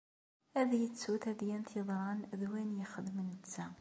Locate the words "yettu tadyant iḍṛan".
0.81-2.19